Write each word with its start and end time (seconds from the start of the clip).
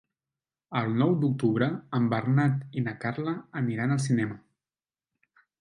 El 0.79 0.87
nou 1.01 1.13
d'octubre 1.23 1.67
en 1.99 2.09
Bernat 2.15 2.65
i 2.81 2.85
na 2.89 2.97
Carla 3.05 3.37
aniran 3.63 3.97
al 3.97 4.03
cinema. 4.11 4.43